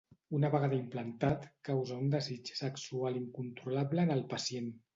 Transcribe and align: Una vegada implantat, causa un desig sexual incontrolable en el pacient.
Una 0.35 0.49
vegada 0.53 0.77
implantat, 0.77 1.45
causa 1.69 1.99
un 2.05 2.09
desig 2.15 2.51
sexual 2.63 3.21
incontrolable 3.23 4.05
en 4.09 4.19
el 4.19 4.29
pacient. 4.37 4.77